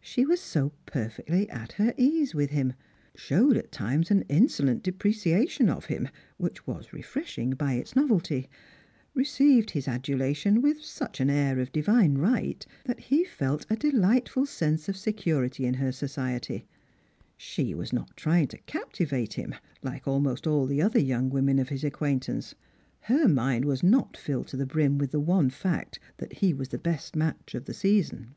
She 0.00 0.26
was 0.26 0.40
so 0.40 0.72
perfectly 0.84 1.48
at 1.48 1.70
her 1.74 1.94
ease 1.96 2.34
with 2.34 2.50
him; 2.50 2.72
showed 3.14 3.56
at 3.56 3.70
times 3.70 4.10
an 4.10 4.22
insolent 4.22 4.82
depreciation 4.82 5.68
of 5.70 5.84
him, 5.84 6.08
which 6.38 6.66
was 6.66 6.88
refresliing 6.88 7.56
by 7.56 7.74
its 7.74 7.94
novelty; 7.94 8.48
received 9.14 9.70
his 9.70 9.86
adulation 9.86 10.60
with 10.60 10.82
such 10.82 11.20
an 11.20 11.30
air 11.30 11.60
of 11.60 11.70
divine 11.70 12.18
right, 12.18 12.66
that 12.84 12.98
he 12.98 13.22
felt 13.26 13.64
a 13.70 13.76
delightful 13.76 14.44
sense 14.44 14.88
of 14.88 14.96
security 14.96 15.64
in 15.64 15.74
her 15.74 15.92
society. 15.92 16.66
She 17.36 17.72
was 17.72 17.92
not 17.92 18.16
trying 18.16 18.48
to 18.48 18.58
captivate 18.58 19.34
him, 19.34 19.54
like 19.84 20.08
almost 20.08 20.48
all 20.48 20.66
the 20.66 20.82
other 20.82 20.98
young 20.98 21.30
women 21.30 21.60
of 21.60 21.68
his 21.68 21.84
acquaintance. 21.84 22.56
Her 23.02 23.28
mind 23.28 23.64
was 23.64 23.84
not 23.84 24.16
filled 24.16 24.48
to 24.48 24.56
the 24.56 24.66
brim 24.66 24.98
with 24.98 25.12
the 25.12 25.20
one 25.20 25.48
fact 25.48 26.00
that 26.16 26.32
he 26.32 26.52
was 26.52 26.70
the 26.70 26.76
best 26.78 27.14
match 27.14 27.54
of 27.54 27.66
the 27.66 27.72
season. 27.72 28.34